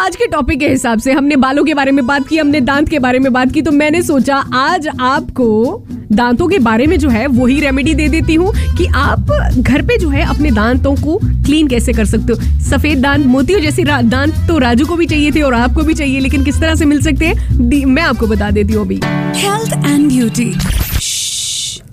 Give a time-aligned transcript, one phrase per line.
[0.00, 2.88] आज के टॉपिक के हिसाब से हमने बालों के बारे में बात की, हमने दांत
[2.88, 7.08] के बारे में बात की तो मैंने सोचा आज आपको दांतों के बारे में जो
[7.08, 11.18] है वही रेमेडी दे देती हूँ कि आप घर पे जो है अपने दांतों को
[11.18, 15.30] क्लीन कैसे कर सकते हो। सफ़ेद दांत, मोतियों जैसे दांत तो राजू को भी चाहिए
[15.32, 18.50] थे और आपको भी चाहिए, लेकिन किस तरह से मिल सकते हैं मैं आपको बता
[18.50, 19.00] देती हूँ अभी।
[19.38, 20.52] Health and beauty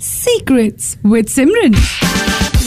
[0.01, 1.75] secrets with Simran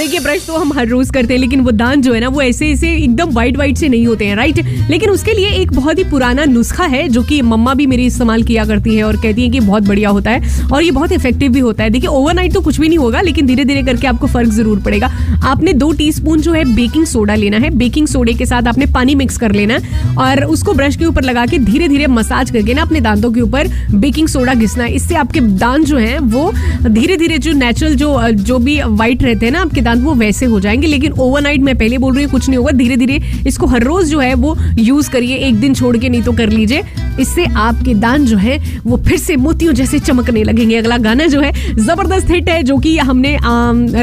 [0.00, 2.40] देखिए ब्रश तो हम हर रोज करते हैं, लेकिन वो दांत जो है ना, वो
[2.42, 4.58] ऐसे ऐसे एकदम वाइट वाइट से नहीं होते हैं राइट
[4.90, 8.42] लेकिन उसके लिए एक बहुत ही पुराना नुस्खा है, जो कि मम्मा भी मेरी इस्तेमाल
[8.42, 11.52] किया करती है और कहती है कि बहुत बढ़िया होता है और ये बहुत इफ़ेक्टिव
[11.52, 14.26] भी होता है। देखिए ओवरनाइट तो कुछ भी नहीं होगा, लेकिन धीरे धीरे करके आपको
[14.28, 15.10] फ़र्क ज़रूर पड़ेगा।
[15.44, 19.14] आपने दो टी जो है बेकिंग सोडा लेना है। बेकिंग सोडे के साथ आपने पानी
[19.14, 22.74] मिक्स कर लेना है और उसको ब्रश के ऊपर लगा के धीरे धीरे मसाज करके
[22.74, 26.52] ना अपने दांतों के ऊपर बेकिंग सोडा घिसना इससे आपके दांत जो है, वो
[26.88, 30.46] धीरे धीरे जो नेचुरल जो जो भी व्हाइट रहते हैं ना, आपके दांत वो वैसे
[30.46, 33.66] हो जाएँगे लेकिन ओवरनाइट मैं पहले बोल रही हूँ कुछ नहीं होगा। धीरे धीरे इसको
[33.66, 36.82] हर रोज जो है वो यूज़ करिए एक दिन छोड़ के नहीं तो कर लीजिए।
[37.20, 41.40] इससे आपके दांत जो है वो फिर से मोतियों जैसे चमकने लगेंगे। अगला गाना जो
[41.40, 43.36] है ज़बरदस्त हिट है जो कि हमने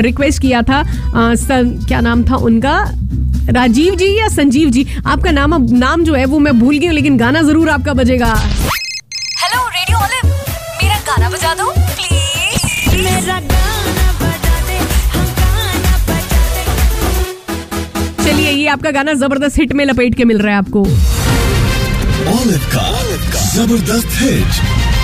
[0.02, 1.34] रिक्वेस्ट किया था आ,
[1.88, 2.78] क्या नाम था उनका?
[3.52, 4.86] राजीव जी या संजीव जी?
[5.06, 9.68] आपका नाम नाम जो है वो मैं भूल गई लेकिन गाना ज़रूर आपका बजेगा। हेलो
[9.70, 13.40] रेडियो मेरा गाना बजा दो प्लीज़ मेरा
[18.38, 20.84] चलिए ये आपका गाना ज़बरदस्त हिट में लपेट के मिल रहा है आपको।
[23.34, 24.97] का ज़बरदस्त हिट